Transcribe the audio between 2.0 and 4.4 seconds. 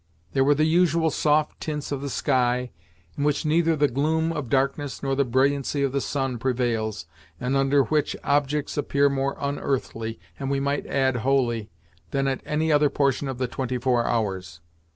the sky, in which neither the gloom